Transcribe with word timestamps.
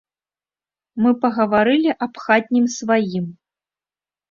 Мы 1.03 1.11
пагаварылі 1.25 1.91
аб 2.07 2.13
хатнім 2.25 2.65
сваім. 2.79 3.31